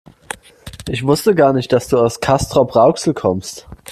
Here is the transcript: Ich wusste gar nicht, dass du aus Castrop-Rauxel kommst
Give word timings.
Ich 0.89 1.05
wusste 1.05 1.35
gar 1.35 1.53
nicht, 1.53 1.71
dass 1.71 1.87
du 1.87 1.99
aus 1.99 2.19
Castrop-Rauxel 2.21 3.13
kommst 3.13 3.67